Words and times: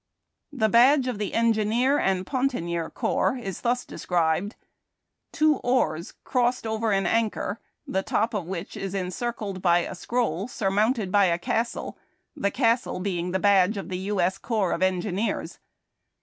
The 0.51 0.67
badge 0.67 1.05
of 1.07 1.19
the 1.19 1.35
Engineer 1.35 1.99
and 1.99 2.25
Pontonier 2.25 2.89
Corps 2.89 3.37
is 3.37 3.61
thus 3.61 3.85
described:" 3.85 4.55
Two 5.31 5.57
oars 5.57 6.15
crossed 6.23 6.65
over 6.65 6.91
an 6.91 7.05
anchor, 7.05 7.59
the 7.85 8.01
top 8.01 8.33
of 8.33 8.47
which 8.47 8.75
is 8.75 8.95
encircled 8.95 9.61
by 9.61 9.81
a 9.81 9.93
scroll 9.93 10.47
surmounted 10.47 11.11
by 11.11 11.25
a 11.25 11.37
castle; 11.37 11.99
the 12.35 12.49
castle 12.49 12.99
being 12.99 13.29
the 13.29 13.37
badge 13.37 13.77
of 13.77 13.89
the 13.89 13.97
U. 13.99 14.19
S. 14.19 14.39
corps 14.39 14.71
of 14.71 14.81
engineers." 14.81 15.59